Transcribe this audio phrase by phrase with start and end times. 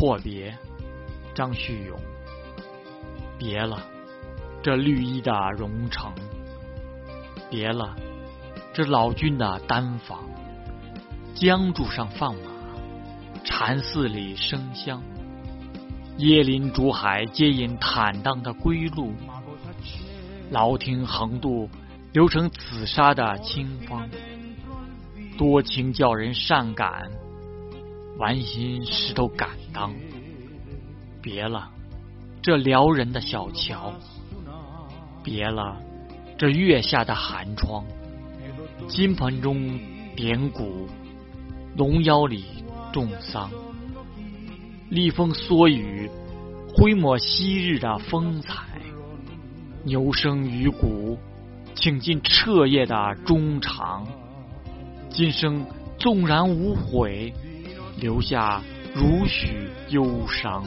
[0.00, 0.56] 阔别，
[1.34, 1.94] 张旭勇。
[3.38, 3.78] 别了，
[4.62, 6.10] 这绿衣的荣城；
[7.50, 7.94] 别了，
[8.72, 10.20] 这老君的丹房。
[11.34, 12.50] 江渚上放马，
[13.44, 15.02] 禅寺里生香。
[16.16, 19.12] 椰林竹海接引坦荡的归路。
[20.50, 21.68] 牢亭横渡，
[22.14, 24.08] 流成紫砂的清芳。
[25.36, 27.10] 多情叫人善感，
[28.20, 29.90] 玩心石头敢当。
[31.22, 31.70] 别了，
[32.42, 33.94] 这撩人的小桥；
[35.24, 35.80] 别了，
[36.36, 37.82] 这月下的寒窗。
[38.86, 39.80] 金盆中
[40.14, 40.86] 点骨，
[41.78, 42.44] 龙腰里
[42.92, 43.50] 种桑。
[44.90, 46.10] 厉风蓑雨，
[46.74, 48.66] 挥抹昔日的风采。
[49.82, 51.16] 牛声鱼鼓，
[51.74, 54.06] 请进彻夜的衷肠。
[55.08, 55.64] 今生
[55.98, 57.32] 纵然无悔，
[57.96, 58.62] 留下
[58.94, 60.64] 如许忧伤。